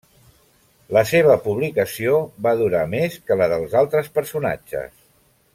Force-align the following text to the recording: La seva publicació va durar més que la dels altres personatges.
La 0.97 1.03
seva 1.09 1.35
publicació 1.43 2.15
va 2.47 2.55
durar 2.63 2.83
més 2.97 3.21
que 3.29 3.39
la 3.43 3.51
dels 3.55 3.79
altres 3.85 4.11
personatges. 4.21 4.91